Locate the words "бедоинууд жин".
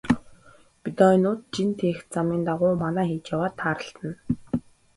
0.83-1.69